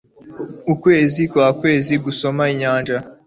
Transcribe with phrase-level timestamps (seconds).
[0.73, 2.97] ukwezi kwakwezi gusoma inyanja